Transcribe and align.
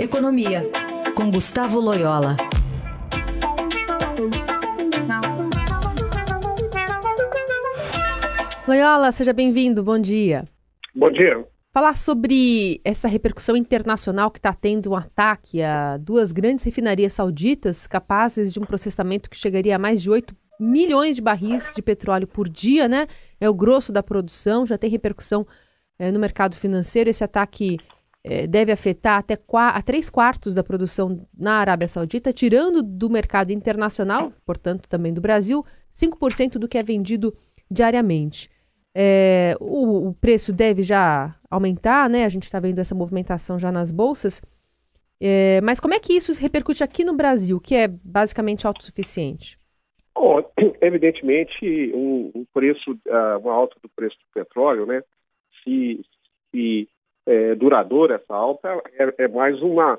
Economia, 0.00 0.62
com 1.16 1.28
Gustavo 1.28 1.80
Loyola. 1.80 2.36
Loyola, 8.68 9.10
seja 9.10 9.32
bem-vindo, 9.32 9.82
bom 9.82 9.98
dia. 9.98 10.44
Bom 10.94 11.10
dia. 11.10 11.44
Falar 11.72 11.96
sobre 11.96 12.80
essa 12.84 13.08
repercussão 13.08 13.56
internacional 13.56 14.30
que 14.30 14.38
está 14.38 14.52
tendo 14.52 14.90
um 14.92 14.96
ataque 14.96 15.60
a 15.62 15.96
duas 15.96 16.30
grandes 16.30 16.64
refinarias 16.64 17.12
sauditas 17.12 17.88
capazes 17.88 18.52
de 18.52 18.60
um 18.60 18.64
processamento 18.64 19.28
que 19.28 19.36
chegaria 19.36 19.74
a 19.74 19.80
mais 19.80 20.00
de 20.00 20.08
8 20.08 20.32
milhões 20.60 21.16
de 21.16 21.22
barris 21.22 21.72
de 21.74 21.82
petróleo 21.82 22.28
por 22.28 22.48
dia, 22.48 22.86
né? 22.86 23.08
É 23.40 23.50
o 23.50 23.54
grosso 23.54 23.92
da 23.92 24.02
produção, 24.02 24.64
já 24.64 24.78
tem 24.78 24.88
repercussão 24.88 25.44
é, 25.98 26.12
no 26.12 26.20
mercado 26.20 26.54
financeiro. 26.54 27.10
Esse 27.10 27.24
ataque 27.24 27.78
é, 28.28 28.46
deve 28.46 28.70
afetar 28.70 29.18
até 29.18 29.38
a 29.54 29.82
três 29.82 30.10
quartos 30.10 30.54
da 30.54 30.62
produção 30.62 31.26
na 31.36 31.54
Arábia 31.54 31.88
Saudita, 31.88 32.30
tirando 32.30 32.82
do 32.82 33.08
mercado 33.08 33.52
internacional, 33.52 34.32
portanto 34.44 34.86
também 34.86 35.14
do 35.14 35.20
Brasil, 35.20 35.64
5% 35.94 36.58
do 36.58 36.68
que 36.68 36.76
é 36.76 36.82
vendido 36.82 37.34
diariamente. 37.70 38.50
É, 38.94 39.56
o, 39.58 40.08
o, 40.08 40.14
preço 40.14 40.52
deve 40.52 40.82
já 40.82 41.34
aumentar, 41.50 42.10
né? 42.10 42.24
A 42.24 42.28
gente 42.28 42.42
está 42.42 42.60
vendo 42.60 42.78
essa 42.78 42.94
movimentação 42.94 43.58
já 43.58 43.72
nas 43.72 43.90
bolsas. 43.90 44.42
É, 45.20 45.60
mas 45.62 45.80
como 45.80 45.94
é 45.94 45.98
que 45.98 46.12
isso 46.12 46.32
repercute 46.38 46.84
aqui 46.84 47.04
no 47.04 47.16
Brasil, 47.16 47.58
que 47.58 47.74
é 47.74 47.88
basicamente 47.88 48.66
autossuficiente? 48.66 49.58
Bom, 50.14 50.42
evidentemente, 50.82 51.92
um, 51.94 52.30
um 52.34 52.46
preço, 52.52 52.92
uh, 52.92 53.38
uma 53.40 53.54
alta 53.54 53.76
do 53.82 53.88
preço 53.88 54.16
do 54.16 54.34
petróleo, 54.34 54.84
né? 54.84 55.02
Se, 55.64 56.04
se 56.50 56.88
é, 57.28 57.54
duradoura 57.54 58.14
essa 58.14 58.34
alta, 58.34 58.82
é, 58.98 59.24
é, 59.24 59.28
mais 59.28 59.60
uma, 59.60 59.98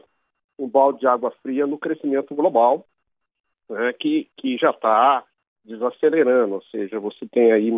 um 0.57 0.67
balde 0.67 1.01
de 1.01 1.07
água 1.07 1.29
fria 1.43 1.67
no 1.67 1.77
crescimento 1.77 2.33
global, 2.33 2.87
né? 3.69 3.93
que, 3.93 4.27
que 4.35 4.57
já 4.57 4.71
está 4.71 5.23
desacelerando, 5.63 6.55
ou 6.55 6.63
seja, 6.63 6.99
você 6.99 7.27
tem 7.27 7.51
aí 7.51 7.71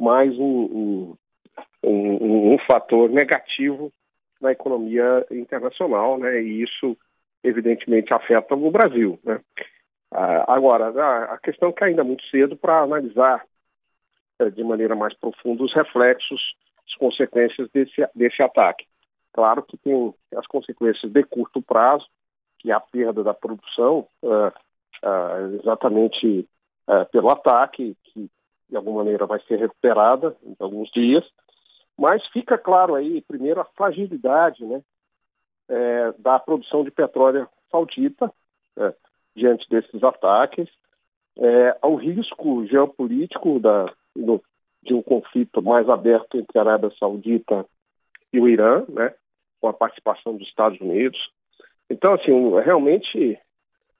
mais 0.00 0.32
um, 0.38 0.44
um, 0.44 1.16
um, 1.82 2.54
um 2.54 2.58
fator 2.66 3.10
negativo 3.10 3.92
na 4.40 4.52
economia 4.52 5.26
internacional, 5.30 6.18
né? 6.18 6.40
E 6.42 6.62
isso 6.62 6.96
evidentemente 7.42 8.12
afeta 8.12 8.54
o 8.54 8.70
Brasil, 8.70 9.18
né? 9.24 9.40
Ah, 10.12 10.54
agora, 10.54 10.88
a 11.32 11.38
questão 11.38 11.70
é 11.70 11.72
que 11.72 11.84
ainda 11.84 12.02
é 12.02 12.04
muito 12.04 12.24
cedo 12.28 12.56
para 12.56 12.82
analisar 12.82 13.44
eh, 14.38 14.50
de 14.50 14.62
maneira 14.62 14.94
mais 14.94 15.14
profunda 15.14 15.64
os 15.64 15.74
reflexos, 15.74 16.40
as 16.86 16.94
consequências 16.96 17.68
desse, 17.70 18.06
desse 18.14 18.42
ataque. 18.42 18.86
Claro 19.32 19.62
que 19.62 19.76
tem 19.76 20.14
as 20.36 20.46
consequências 20.46 21.10
de 21.10 21.22
curto 21.24 21.60
prazo, 21.60 22.06
que 22.58 22.70
é 22.70 22.74
a 22.74 22.80
perda 22.80 23.22
da 23.22 23.34
produção, 23.34 24.06
uh, 24.22 24.48
uh, 24.48 25.56
exatamente 25.60 26.48
uh, 26.88 27.04
pelo 27.10 27.30
ataque, 27.30 27.96
que 28.04 28.30
de 28.68 28.76
alguma 28.76 29.04
maneira 29.04 29.26
vai 29.26 29.40
ser 29.42 29.58
recuperada 29.58 30.36
em 30.42 30.56
alguns 30.58 30.90
dias, 30.90 31.24
mas 31.96 32.26
fica 32.28 32.58
claro 32.58 32.94
aí, 32.94 33.22
primeiro, 33.22 33.60
a 33.60 33.64
fragilidade 33.64 34.64
né, 34.64 34.82
é, 35.68 36.12
da 36.18 36.38
produção 36.38 36.82
de 36.82 36.90
petróleo 36.90 37.48
saudita, 37.70 38.32
é, 38.76 38.94
diante 39.34 39.68
desses 39.68 40.02
ataques, 40.02 40.68
é, 41.38 41.76
ao 41.80 41.94
risco 41.96 42.66
geopolítico 42.66 43.58
da, 43.60 43.92
do, 44.14 44.42
de 44.84 44.94
um 44.94 45.02
conflito 45.02 45.62
mais 45.62 45.88
aberto 45.88 46.36
entre 46.36 46.58
a 46.58 46.62
Arábia 46.62 46.92
Saudita 46.98 47.66
e 48.32 48.40
o 48.40 48.48
Irã, 48.48 48.84
né, 48.88 49.14
com 49.60 49.68
a 49.68 49.72
participação 49.72 50.36
dos 50.36 50.46
Estados 50.46 50.80
Unidos. 50.80 51.18
Então, 51.88 52.14
assim, 52.14 52.32
realmente 52.64 53.38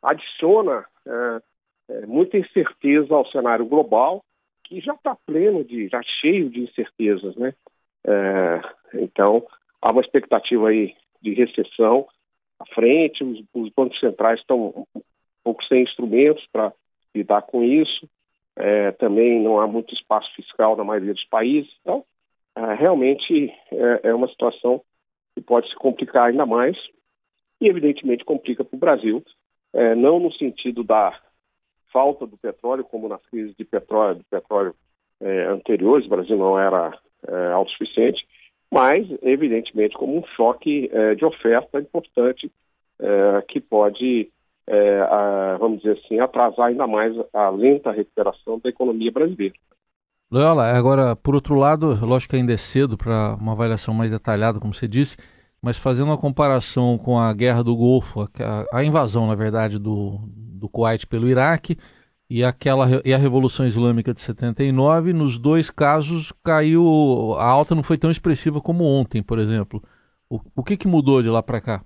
adiciona 0.03 0.85
é, 1.07 1.41
é, 1.89 2.07
muita 2.07 2.39
incerteza 2.39 3.15
ao 3.15 3.27
cenário 3.29 3.65
global, 3.65 4.25
que 4.65 4.81
já 4.81 4.95
está 4.95 5.17
pleno 5.27 5.65
de, 5.65 5.89
já 5.89 6.01
cheio 6.21 6.49
de 6.51 6.61
incertezas, 6.61 7.37
né? 7.37 7.55
É, 8.07 8.61
então, 8.95 9.47
há 9.81 9.93
uma 9.93 10.01
expectativa 10.01 10.69
aí 10.69 10.95
de 11.21 11.33
recessão 11.33 12.07
à 12.59 12.67
frente, 12.75 13.25
os, 13.25 13.43
os 13.53 13.71
bancos 13.71 13.99
centrais 13.99 14.41
estão 14.41 14.87
pouco 15.43 15.65
sem 15.65 15.83
instrumentos 15.83 16.47
para 16.53 16.73
lidar 17.15 17.43
com 17.43 17.63
isso. 17.63 18.09
É, 18.57 18.93
também 18.93 19.43
não 19.43 19.61
há 19.61 19.67
muito 19.67 19.95
espaço 19.95 20.33
fiscal 20.35 20.77
na 20.77 20.85
maioria 20.85 21.13
dos 21.13 21.25
países. 21.25 21.71
Então, 21.81 22.05
é, 22.57 22.75
realmente 22.75 23.53
é, 23.73 24.01
é, 24.05 24.15
uma 24.15 24.29
situação 24.29 24.81
que 25.35 25.41
pode 25.41 25.69
se 25.69 25.75
complicar 25.75 26.29
ainda 26.29 26.47
mais 26.47 26.77
e, 27.61 27.67
evidentemente, 27.67 28.25
complica 28.25 28.65
para 28.65 28.77
o 28.77 28.79
Brasil, 28.79 29.25
é, 29.73 29.95
não 29.95 30.21
no 30.21 30.33
sentido 30.33 30.85
da 30.85 31.19
falta 31.93 32.27
do 32.27 32.37
petróleo, 32.37 32.85
como 32.85 33.09
nas 33.09 33.25
crises 33.27 33.55
de 33.57 33.65
petróleo, 33.65 34.17
de 34.17 34.25
petróleo 34.25 34.75
é, 35.21 35.45
anteriores, 35.47 36.07
o 36.07 36.11
Brasil 36.11 36.37
não 36.37 36.59
era 36.59 36.97
é, 37.27 37.53
autossuficiente, 37.53 38.25
mas, 38.71 39.07
evidentemente, 39.23 39.97
como 39.97 40.17
um 40.19 40.27
choque 40.37 40.91
de 41.17 41.25
oferta 41.25 41.79
importante 41.79 42.51
que 43.47 43.61
pode 43.61 44.33
é, 44.67 45.01
a, 45.01 45.57
vamos 45.59 45.83
dizer 45.83 45.99
assim, 46.05 46.19
atrasar 46.19 46.67
ainda 46.67 46.87
mais 46.87 47.15
a 47.33 47.51
lenta 47.51 47.91
recuperação 47.91 48.59
da 48.63 48.71
economia 48.71 49.13
brasileira. 49.13 49.55
Loyola, 50.31 50.65
agora, 50.73 51.15
por 51.15 51.35
outro 51.35 51.55
lado, 51.55 51.99
lógico 52.05 52.31
que 52.31 52.37
ainda 52.37 52.53
é 52.53 52.57
cedo 52.57 52.97
para 52.97 53.37
uma 53.41 53.53
avaliação 53.53 53.95
mais 53.95 54.11
detalhada, 54.11 54.59
como 54.59 54.75
você 54.75 54.89
disse, 54.89 55.17
mas 55.63 55.79
fazendo 55.79 56.07
uma 56.07 56.19
comparação 56.19 56.99
com 56.99 57.19
a 57.19 57.33
guerra 57.33 57.63
do 57.63 57.77
Golfo, 57.77 58.23
a, 58.23 58.79
a 58.79 58.85
invasão, 58.85 59.27
na 59.27 59.35
verdade, 59.35 59.79
do, 59.79 60.19
do 60.27 60.69
Kuwait 60.69 61.07
pelo 61.07 61.29
Iraque 61.29 61.77
e, 62.29 62.43
aquela, 62.43 62.87
e 63.05 63.15
a 63.15 63.19
Revolução 63.19 63.67
Islâmica 63.67 64.13
de 64.13 64.21
79, 64.21 65.13
nos 65.13 65.39
dois 65.39 65.71
casos 65.71 66.33
caiu, 66.43 67.35
a 67.39 67.47
alta 67.47 67.75
não 67.75 67.83
foi 67.83 67.97
tão 67.97 68.11
expressiva 68.11 68.61
como 68.61 68.85
ontem, 68.85 69.23
por 69.23 69.39
exemplo. 69.39 69.83
O, 70.29 70.41
o 70.57 70.65
que, 70.65 70.77
que 70.77 70.89
mudou 70.89 71.23
de 71.23 71.29
lá 71.29 71.43
para 71.43 71.61
cá? 71.61 71.85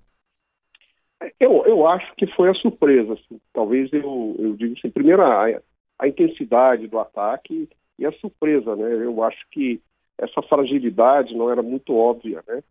Eu, 1.41 1.65
eu 1.67 1.87
acho 1.87 2.15
que 2.17 2.27
foi 2.35 2.49
a 2.49 2.55
surpresa. 2.55 3.15
Assim. 3.15 3.41
Talvez 3.53 3.93
eu, 3.93 4.37
eu 4.39 4.55
diga 4.55 4.75
assim, 4.79 4.91
primeiro 4.91 5.23
a, 5.23 5.61
a 5.99 6.09
intensidade 6.09 6.87
do 6.87 6.99
ataque 6.99 7.69
e 7.99 8.07
a 8.07 8.13
surpresa, 8.13 8.77
né? 8.77 9.05
Eu 9.05 9.23
acho 9.23 9.45
que 9.51 9.81
essa 10.17 10.43
fragilidade 10.43 11.37
não 11.37 11.51
era 11.51 11.63
muito 11.63 11.95
óbvia, 11.95 12.43
né? 12.47 12.63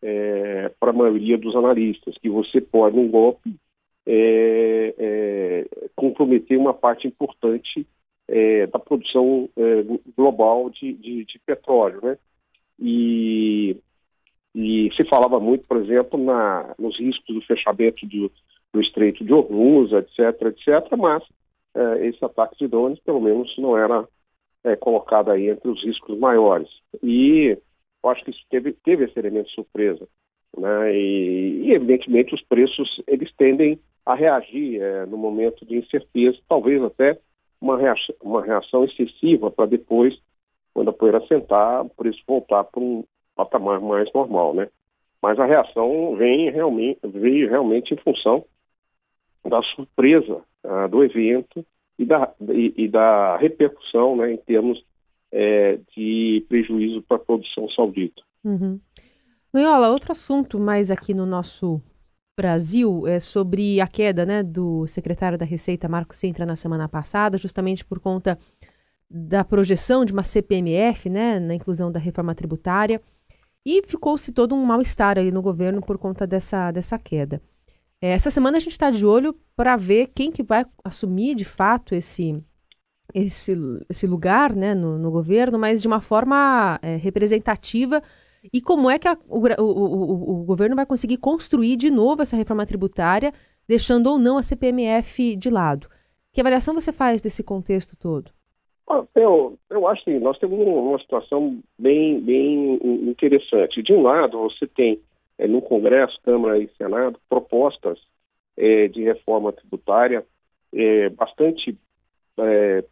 É, 0.00 0.68
para 0.78 0.90
a 0.90 0.94
maioria 0.94 1.36
dos 1.36 1.56
analistas, 1.56 2.16
que 2.18 2.28
você 2.28 2.60
pode, 2.60 2.96
num 2.96 3.10
golpe, 3.10 3.56
é, 4.06 4.94
é, 4.96 5.88
comprometer 5.96 6.56
uma 6.56 6.72
parte 6.72 7.06
importante 7.06 7.86
é, 8.28 8.66
da 8.66 8.78
produção 8.78 9.48
é, 9.56 9.84
global 10.16 10.70
de, 10.70 10.92
de, 10.92 11.24
de, 11.24 11.38
petróleo, 11.40 12.00
né? 12.02 12.18
E 12.78 13.76
e 14.60 14.90
se 14.96 15.04
falava 15.04 15.38
muito, 15.38 15.64
por 15.68 15.76
exemplo, 15.76 16.18
na, 16.18 16.74
nos 16.76 16.98
riscos 16.98 17.32
do 17.32 17.40
fechamento 17.42 18.04
do, 18.06 18.28
do 18.72 18.80
Estreito 18.80 19.24
de 19.24 19.32
Hormuz, 19.32 19.92
etc., 19.92 20.18
etc., 20.46 20.96
mas 20.98 21.22
é, 21.76 22.08
esse 22.08 22.24
ataque 22.24 22.58
de 22.58 22.66
drones, 22.66 22.98
pelo 22.98 23.20
menos, 23.20 23.56
não 23.56 23.78
era 23.78 24.04
é, 24.64 24.74
colocado 24.74 25.30
aí 25.30 25.48
entre 25.48 25.70
os 25.70 25.80
riscos 25.84 26.18
maiores. 26.18 26.68
E 27.00 27.56
eu 28.02 28.10
acho 28.10 28.24
que 28.24 28.32
isso 28.32 28.44
teve, 28.50 28.72
teve 28.72 29.04
esse 29.04 29.16
elemento 29.16 29.46
de 29.46 29.54
surpresa. 29.54 30.08
Né? 30.56 30.92
E, 30.92 31.66
e, 31.66 31.72
evidentemente, 31.72 32.34
os 32.34 32.42
preços 32.42 33.00
eles 33.06 33.32
tendem 33.36 33.78
a 34.04 34.16
reagir 34.16 34.82
é, 34.82 35.06
no 35.06 35.16
momento 35.16 35.64
de 35.64 35.76
incerteza, 35.76 36.36
talvez 36.48 36.82
até 36.82 37.16
uma 37.60 37.78
reação, 37.78 38.14
uma 38.20 38.44
reação 38.44 38.84
excessiva 38.84 39.52
para 39.52 39.66
depois, 39.66 40.18
quando 40.74 40.90
a 40.90 40.92
poeira 40.92 41.24
sentar, 41.28 41.84
o 41.84 41.90
preço 41.90 42.20
voltar 42.26 42.64
para 42.64 42.80
um, 42.80 43.04
patamar 43.38 43.80
mais 43.80 44.12
normal, 44.12 44.52
né? 44.52 44.68
Mas 45.22 45.38
a 45.38 45.46
reação 45.46 46.16
vem 46.16 46.50
realmente, 46.50 46.98
veio 47.04 47.48
realmente 47.48 47.94
em 47.94 47.96
função 47.98 48.44
da 49.44 49.62
surpresa 49.62 50.42
uh, 50.64 50.88
do 50.88 51.04
evento 51.04 51.64
e 51.98 52.04
da, 52.04 52.32
e, 52.50 52.74
e 52.76 52.88
da 52.88 53.36
repercussão 53.36 54.16
né, 54.16 54.32
em 54.32 54.36
termos 54.36 54.84
é, 55.32 55.78
de 55.96 56.44
prejuízo 56.48 57.02
para 57.02 57.16
a 57.16 57.20
produção 57.20 57.68
saudita. 57.70 58.22
Uhum. 58.44 58.80
Outro 59.90 60.12
assunto 60.12 60.58
mais 60.60 60.90
aqui 60.90 61.12
no 61.12 61.26
nosso 61.26 61.82
Brasil 62.36 63.06
é 63.06 63.18
sobre 63.18 63.80
a 63.80 63.86
queda 63.86 64.24
né, 64.24 64.42
do 64.42 64.86
secretário 64.86 65.36
da 65.36 65.44
Receita, 65.44 65.88
Marco 65.88 66.14
Sintra, 66.14 66.46
na 66.46 66.54
semana 66.54 66.88
passada, 66.88 67.36
justamente 67.36 67.84
por 67.84 67.98
conta 67.98 68.38
da 69.10 69.42
projeção 69.42 70.04
de 70.04 70.12
uma 70.12 70.22
CPMF, 70.22 71.08
né, 71.08 71.40
na 71.40 71.54
inclusão 71.54 71.90
da 71.90 71.98
reforma 71.98 72.34
tributária. 72.34 73.00
E 73.70 73.82
ficou-se 73.86 74.32
todo 74.32 74.54
um 74.54 74.64
mal-estar 74.64 75.18
aí 75.18 75.30
no 75.30 75.42
governo 75.42 75.82
por 75.82 75.98
conta 75.98 76.26
dessa, 76.26 76.70
dessa 76.70 76.98
queda. 76.98 77.42
É, 78.00 78.12
essa 78.12 78.30
semana 78.30 78.56
a 78.56 78.60
gente 78.60 78.72
está 78.72 78.90
de 78.90 79.04
olho 79.04 79.38
para 79.54 79.76
ver 79.76 80.10
quem 80.14 80.32
que 80.32 80.42
vai 80.42 80.64
assumir 80.82 81.34
de 81.34 81.44
fato 81.44 81.94
esse, 81.94 82.42
esse, 83.12 83.52
esse 83.86 84.06
lugar 84.06 84.56
né, 84.56 84.74
no, 84.74 84.96
no 84.96 85.10
governo, 85.10 85.58
mas 85.58 85.82
de 85.82 85.86
uma 85.86 86.00
forma 86.00 86.78
é, 86.80 86.96
representativa 86.96 88.02
E 88.50 88.62
como 88.62 88.88
é 88.88 88.98
que 88.98 89.06
a, 89.06 89.18
o, 89.28 89.38
o, 89.38 89.62
o, 89.62 90.40
o, 90.40 90.44
governo 90.44 90.74
vai 90.74 90.86
conseguir 90.86 91.18
construir 91.18 91.76
de 91.76 91.90
novo 91.90 92.22
essa 92.22 92.38
reforma 92.38 92.64
tributária, 92.64 93.34
deixando 93.68 94.06
ou 94.06 94.18
não 94.18 94.38
a 94.38 94.42
CPMF 94.42 95.36
de 95.36 95.50
lado? 95.50 95.90
Que 96.32 96.40
avaliação 96.40 96.72
você 96.72 96.90
faz 96.90 97.20
desse 97.20 97.42
contexto 97.42 97.98
todo? 97.98 98.32
Eu, 99.14 99.58
eu 99.68 99.86
acho 99.86 100.04
que 100.04 100.18
nós 100.18 100.38
temos 100.38 100.58
uma 100.58 100.98
situação 100.98 101.60
bem, 101.78 102.20
bem 102.20 102.74
interessante. 103.08 103.82
De 103.82 103.92
um 103.92 104.02
lado, 104.02 104.38
você 104.38 104.66
tem 104.66 105.00
é, 105.36 105.46
no 105.46 105.60
Congresso, 105.60 106.18
Câmara 106.22 106.58
e 106.58 106.68
Senado 106.76 107.18
propostas 107.28 107.98
é, 108.56 108.88
de 108.88 109.02
reforma 109.04 109.52
tributária 109.52 110.24
é, 110.74 111.08
bastante 111.10 111.76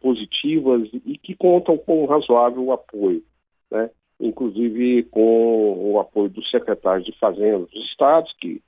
positivas 0.01 0.89
e 1.05 1.17
que 1.17 1.33
contam 1.33 1.77
com 1.77 2.03
um 2.03 2.05
razoável 2.05 2.69
apoio, 2.73 3.23
né? 3.71 3.89
inclusive 4.19 5.03
com 5.03 5.93
o 5.93 5.99
apoio 6.01 6.29
dos 6.29 6.51
secretários 6.51 7.05
de 7.05 7.17
Fazenda 7.17 7.59
dos 7.59 7.89
estados, 7.89 8.29
que 8.41 8.61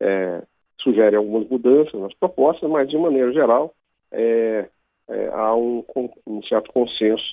é, 0.00 0.42
sugerem 0.80 1.18
algumas 1.18 1.46
mudanças 1.48 2.00
nas 2.00 2.14
propostas, 2.14 2.70
mas 2.70 2.88
de 2.88 2.96
maneira 2.96 3.32
geral 3.34 3.74
é, 4.10 4.68
é, 5.08 5.28
há 5.28 5.54
um, 5.54 5.84
um, 6.26 6.42
certo 6.44 6.72
consenso 6.72 7.24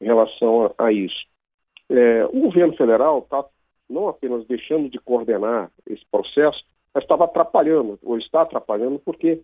em 0.00 0.04
relação 0.04 0.66
a, 0.78 0.86
a 0.86 0.92
isso. 0.92 1.26
É, 1.88 2.24
o 2.26 2.40
governo 2.40 2.76
federal 2.76 3.20
está 3.20 3.44
não 3.88 4.08
apenas 4.08 4.46
deixando 4.46 4.88
de 4.88 4.98
coordenar 4.98 5.70
esse 5.86 6.04
processo, 6.10 6.64
mas 6.92 7.04
estava 7.04 7.24
atrapalhando, 7.24 7.98
ou 8.02 8.18
está 8.18 8.42
atrapalhando, 8.42 8.98
porque 8.98 9.42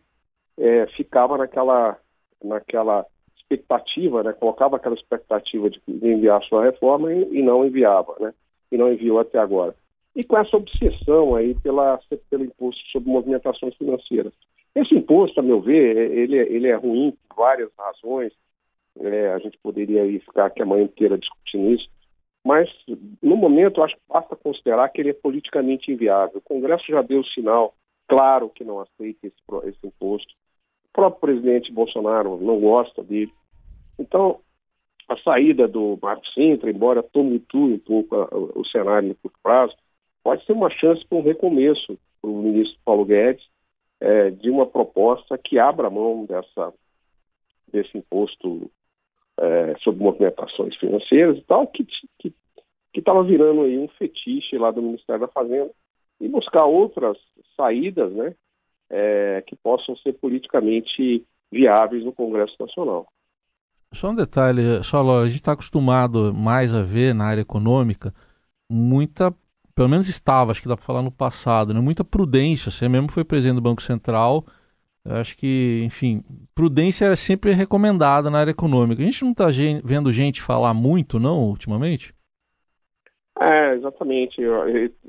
é, 0.58 0.86
ficava 0.96 1.36
naquela, 1.36 1.98
naquela 2.42 3.06
expectativa, 3.36 4.22
né, 4.22 4.32
colocava 4.32 4.76
aquela 4.76 4.94
expectativa 4.94 5.68
de 5.68 5.80
enviar 5.88 6.42
sua 6.44 6.64
reforma 6.64 7.12
e, 7.12 7.38
e, 7.38 7.42
não 7.42 7.66
enviava, 7.66 8.14
né, 8.20 8.32
e 8.70 8.78
não 8.78 8.92
enviou 8.92 9.18
até 9.18 9.38
agora. 9.38 9.74
E 10.14 10.24
com 10.24 10.36
essa 10.38 10.56
obsessão 10.56 11.34
aí 11.34 11.54
pela, 11.56 11.98
pelo 12.28 12.44
imposto 12.44 12.80
sobre 12.90 13.10
movimentações 13.10 13.74
financeiras. 13.76 14.32
Esse 14.74 14.94
imposto, 14.94 15.40
a 15.40 15.42
meu 15.42 15.60
ver, 15.60 15.96
é, 15.96 16.04
ele, 16.14 16.38
é, 16.38 16.42
ele 16.42 16.68
é 16.68 16.74
ruim 16.74 17.16
por 17.28 17.36
várias 17.36 17.70
razões. 17.76 18.32
É, 18.98 19.32
a 19.32 19.38
gente 19.38 19.58
poderia 19.58 20.02
aí 20.02 20.20
ficar 20.20 20.46
aqui 20.46 20.62
a 20.62 20.66
manhã 20.66 20.84
inteira 20.84 21.18
discutindo 21.18 21.72
isso, 21.72 21.88
mas 22.44 22.68
no 23.22 23.36
momento 23.36 23.82
acho 23.82 23.94
que 23.94 24.02
basta 24.08 24.34
considerar 24.36 24.88
que 24.88 25.00
ele 25.00 25.10
é 25.10 25.14
politicamente 25.14 25.92
inviável. 25.92 26.38
O 26.38 26.40
Congresso 26.42 26.84
já 26.88 27.02
deu 27.02 27.24
sinal 27.24 27.74
claro 28.08 28.50
que 28.50 28.64
não 28.64 28.80
aceita 28.80 29.26
esse, 29.26 29.36
esse 29.68 29.86
imposto. 29.86 30.34
O 30.86 30.92
próprio 30.92 31.20
presidente 31.20 31.72
Bolsonaro 31.72 32.38
não 32.38 32.58
gosta 32.58 33.02
dele. 33.02 33.32
Então, 33.98 34.40
a 35.08 35.16
saída 35.18 35.68
do 35.68 35.98
Marco 36.02 36.26
Sintra, 36.28 36.70
embora 36.70 37.02
tumultue 37.02 37.74
um 37.74 37.78
pouco 37.78 38.16
a, 38.16 38.28
o 38.58 38.64
cenário 38.66 39.08
no 39.08 39.14
curto 39.14 39.38
prazo, 39.42 39.74
pode 40.24 40.44
ser 40.44 40.52
uma 40.52 40.70
chance 40.70 41.04
para 41.06 41.18
um 41.18 41.22
recomeço 41.22 41.98
para 42.20 42.30
o 42.30 42.42
ministro 42.42 42.78
Paulo 42.84 43.04
Guedes 43.04 43.44
é, 44.00 44.30
de 44.30 44.50
uma 44.50 44.66
proposta 44.66 45.36
que 45.38 45.58
abra 45.58 45.90
mão 45.90 46.24
dessa, 46.24 46.72
desse 47.72 47.98
imposto 47.98 48.70
é, 49.38 49.74
sobre 49.82 50.02
movimentações 50.02 50.76
financeiras 50.76 51.38
e 51.38 51.42
tal, 51.42 51.66
que 51.66 51.86
estava 52.94 53.22
virando 53.22 53.62
aí 53.62 53.78
um 53.78 53.88
fetiche 53.88 54.58
lá 54.58 54.70
do 54.70 54.82
Ministério 54.82 55.20
da 55.20 55.28
Fazenda 55.28 55.70
e 56.20 56.28
buscar 56.28 56.64
outras 56.64 57.16
saídas, 57.56 58.12
né, 58.12 58.34
é, 58.90 59.42
que 59.46 59.56
possam 59.56 59.96
ser 59.96 60.12
politicamente 60.14 61.24
viáveis 61.50 62.04
no 62.04 62.12
Congresso 62.12 62.54
Nacional. 62.60 63.06
Só 63.92 64.10
um 64.10 64.14
detalhe, 64.14 64.84
só 64.84 65.00
a 65.20 65.26
gente 65.26 65.36
está 65.36 65.52
acostumado 65.52 66.32
mais 66.32 66.72
a 66.72 66.82
ver 66.82 67.14
na 67.14 67.24
área 67.24 67.40
econômica 67.40 68.14
muita, 68.70 69.34
pelo 69.74 69.88
menos 69.88 70.08
estava, 70.08 70.50
acho 70.50 70.62
que 70.62 70.68
dá 70.68 70.76
para 70.76 70.84
falar 70.84 71.02
no 71.02 71.10
passado, 71.10 71.72
né, 71.72 71.80
muita 71.80 72.04
prudência. 72.04 72.70
Você 72.70 72.88
mesmo 72.88 73.10
foi 73.10 73.24
presidente 73.24 73.56
do 73.56 73.62
Banco 73.62 73.82
Central 73.82 74.44
acho 75.04 75.36
que, 75.36 75.82
enfim, 75.84 76.22
prudência 76.54 77.06
era 77.06 77.16
sempre 77.16 77.52
recomendada 77.52 78.30
na 78.30 78.38
área 78.38 78.50
econômica. 78.50 79.00
A 79.00 79.04
gente 79.04 79.24
não 79.24 79.32
está 79.32 79.46
vendo 79.82 80.12
gente 80.12 80.42
falar 80.42 80.74
muito, 80.74 81.18
não, 81.18 81.44
ultimamente? 81.48 82.14
É, 83.40 83.74
exatamente. 83.74 84.42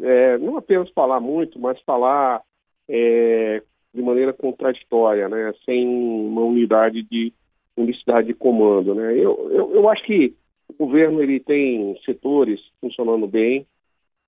É, 0.01 0.37
não 0.37 0.57
apenas 0.57 0.89
falar 0.91 1.19
muito, 1.19 1.59
mas 1.59 1.79
falar 1.81 2.41
é, 2.87 3.61
de 3.93 4.01
maneira 4.01 4.31
contraditória, 4.31 5.27
né? 5.27 5.53
sem 5.65 5.85
uma 5.85 6.41
unidade 6.41 7.03
de 7.03 7.33
unicidade 7.75 8.27
de 8.27 8.33
comando. 8.33 8.95
Né? 8.95 9.13
Eu, 9.17 9.49
eu, 9.51 9.73
eu 9.73 9.89
acho 9.89 10.03
que 10.05 10.33
o 10.69 10.85
governo 10.85 11.21
ele 11.21 11.39
tem 11.41 11.99
setores 12.05 12.61
funcionando 12.79 13.27
bem 13.27 13.65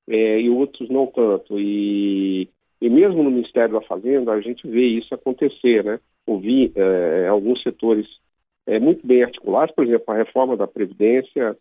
é, 0.07 0.41
e 0.41 0.49
outros 0.49 0.89
não 0.89 1.07
tanto. 1.07 1.59
E 1.59 2.49
e 2.83 2.89
mesmo 2.89 3.23
no 3.23 3.31
Ministério 3.31 3.75
da 3.75 3.87
Fazenda, 3.87 4.33
a 4.33 4.41
gente 4.41 4.67
vê 4.67 4.85
isso 4.85 5.15
acontecer, 5.15 5.85
né? 5.85 6.01
Ouvi 6.27 6.69
é, 6.75 7.29
alguns 7.29 7.63
setores 7.63 8.05
é, 8.67 8.77
muito 8.77 9.07
bem 9.07 9.23
articulados, 9.23 9.73
por 9.73 9.85
exemplo, 9.85 10.13
a 10.13 10.17
reforma 10.17 10.57
da 10.57 10.67
Previdência, 10.67 11.57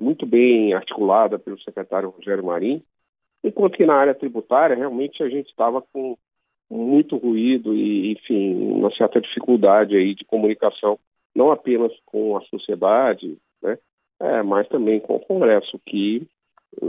muito 0.00 0.24
bem 0.24 0.72
articulada 0.72 1.40
pelo 1.40 1.60
secretário 1.60 2.10
Rogério 2.10 2.44
Marim, 2.44 2.84
enquanto 3.42 3.76
que 3.76 3.84
na 3.84 3.96
área 3.96 4.14
tributária, 4.14 4.76
realmente, 4.76 5.20
a 5.24 5.28
gente 5.28 5.48
estava 5.48 5.82
com 5.92 6.16
muito 6.70 7.16
ruído 7.16 7.74
e, 7.74 8.12
enfim, 8.12 8.54
uma 8.70 8.94
certa 8.94 9.20
dificuldade 9.20 9.96
aí 9.96 10.14
de 10.14 10.24
comunicação, 10.24 11.00
não 11.34 11.50
apenas 11.50 11.92
com 12.06 12.36
a 12.36 12.42
sociedade, 12.42 13.36
né? 13.60 13.76
É, 14.20 14.40
mas 14.44 14.68
também 14.68 15.00
com 15.00 15.16
o 15.16 15.20
Congresso, 15.20 15.80
que 15.84 16.28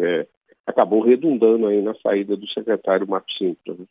é, 0.03 0.27
acabou 0.65 1.01
redundando 1.01 1.67
aí 1.67 1.81
na 1.81 1.93
saída 1.95 2.35
do 2.37 2.47
secretário 2.47 3.07
Marcos 3.07 3.35
Sintra. 3.37 3.73
Né? 3.73 3.85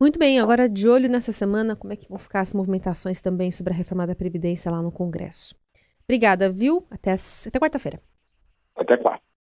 Muito 0.00 0.18
bem, 0.18 0.38
agora 0.38 0.68
de 0.68 0.88
olho 0.88 1.08
nessa 1.08 1.32
semana, 1.32 1.76
como 1.76 1.92
é 1.92 1.96
que 1.96 2.08
vão 2.08 2.18
ficar 2.18 2.40
as 2.40 2.52
movimentações 2.52 3.20
também 3.20 3.50
sobre 3.50 3.72
a 3.72 3.76
reforma 3.76 4.06
da 4.06 4.14
Previdência 4.14 4.70
lá 4.70 4.82
no 4.82 4.92
Congresso. 4.92 5.54
Obrigada, 6.04 6.50
viu? 6.50 6.86
Até, 6.90 7.12
até 7.12 7.58
quarta-feira. 7.58 8.00
Até 8.76 8.96
quarta. 8.96 9.24